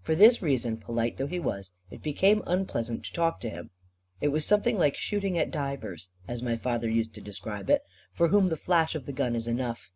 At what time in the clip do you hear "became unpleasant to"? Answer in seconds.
2.02-3.12